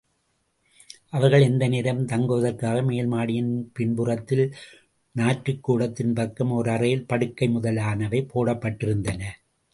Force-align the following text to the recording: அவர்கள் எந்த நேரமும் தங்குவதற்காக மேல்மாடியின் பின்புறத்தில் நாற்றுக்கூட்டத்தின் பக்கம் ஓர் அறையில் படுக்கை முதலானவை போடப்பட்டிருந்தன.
அவர்கள் 1.09 1.41
எந்த 1.41 1.67
நேரமும் 1.67 2.07
தங்குவதற்காக 2.07 2.81
மேல்மாடியின் 2.81 3.51
பின்புறத்தில் 3.73 4.43
நாற்றுக்கூட்டத்தின் 5.15 6.15
பக்கம் 6.15 6.51
ஓர் 6.51 6.69
அறையில் 6.69 7.07
படுக்கை 7.07 7.49
முதலானவை 7.49 8.21
போடப்பட்டிருந்தன. 8.33 9.21